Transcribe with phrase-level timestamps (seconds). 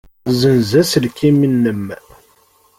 [0.31, 1.85] Ssenz aselkim-nnem.